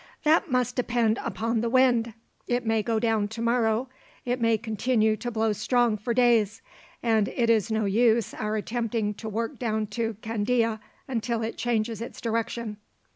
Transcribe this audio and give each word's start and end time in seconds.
"That 0.23 0.49
must 0.49 0.75
depend 0.75 1.19
upon 1.23 1.61
the 1.61 1.69
wind. 1.69 2.15
It 2.47 2.65
may 2.65 2.81
go 2.81 2.97
down 2.97 3.27
tomorrow, 3.27 3.87
it 4.25 4.41
may 4.41 4.57
continue 4.57 5.15
to 5.17 5.29
blow 5.29 5.53
strong 5.53 5.95
for 5.95 6.11
days, 6.11 6.63
and 7.03 7.27
it 7.27 7.51
is 7.51 7.69
no 7.69 7.85
use 7.85 8.33
our 8.33 8.55
attempting 8.55 9.13
to 9.13 9.29
work 9.29 9.59
down 9.59 9.85
to 9.97 10.15
Candia 10.23 10.79
until 11.07 11.43
it 11.43 11.55
changes 11.55 12.01
its 12.01 12.19
direction. 12.19 12.77